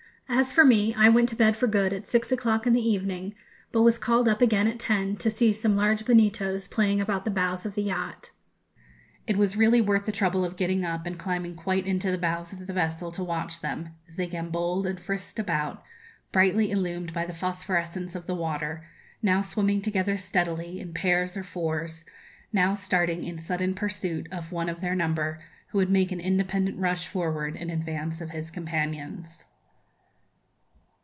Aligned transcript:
As 0.33 0.53
for 0.53 0.63
me, 0.63 0.95
I 0.95 1.09
went 1.09 1.27
to 1.29 1.35
bed 1.35 1.57
for 1.57 1.67
good 1.67 1.91
at 1.91 2.07
six 2.07 2.31
o'clock 2.31 2.65
in 2.65 2.71
the 2.71 2.81
evening, 2.89 3.35
but 3.73 3.81
was 3.81 3.97
called 3.97 4.29
up 4.29 4.41
again 4.41 4.65
at 4.65 4.79
ten, 4.79 5.17
to 5.17 5.29
see 5.29 5.51
some 5.51 5.75
large 5.75 6.05
bonitos 6.05 6.69
playing 6.69 7.01
about 7.01 7.25
the 7.25 7.31
bows 7.31 7.65
of 7.65 7.75
the 7.75 7.83
yacht. 7.83 8.31
It 9.27 9.35
was 9.35 9.57
really 9.57 9.81
worth 9.81 10.05
the 10.05 10.11
trouble 10.13 10.45
of 10.45 10.55
getting 10.55 10.85
up 10.85 11.05
and 11.05 11.19
climbing 11.19 11.55
quite 11.57 11.85
into 11.85 12.09
the 12.11 12.17
bows 12.17 12.53
of 12.53 12.65
the 12.65 12.71
vessel 12.71 13.11
to 13.11 13.21
watch 13.23 13.59
them, 13.59 13.89
as 14.07 14.15
they 14.15 14.25
gambolled 14.25 14.85
and 14.85 15.01
frisked 15.01 15.37
about, 15.37 15.83
brightly 16.31 16.71
illumined 16.71 17.11
by 17.13 17.25
the 17.25 17.33
phosphorescence 17.33 18.15
of 18.15 18.25
the 18.25 18.33
water, 18.33 18.87
now 19.21 19.41
swimming 19.41 19.81
together 19.81 20.17
steadily 20.17 20.79
in 20.79 20.93
pairs 20.93 21.35
or 21.35 21.43
fours, 21.43 22.05
now 22.53 22.73
starting 22.73 23.25
in 23.25 23.37
sudden 23.37 23.75
pursuit 23.75 24.29
of 24.31 24.53
one 24.53 24.69
of 24.69 24.79
their 24.79 24.95
number, 24.95 25.43
who 25.71 25.77
would 25.77 25.89
make 25.91 26.09
an 26.09 26.21
independent 26.21 26.79
rush 26.79 27.05
forward 27.05 27.57
in 27.57 27.69
advance 27.69 28.21
of 28.21 28.29
his 28.29 28.49
companions. 28.49 29.43